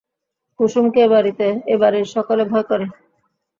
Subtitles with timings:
[0.59, 1.03] কুসুমকে
[1.65, 2.85] এ বাড়ির সকলে ভয় করে।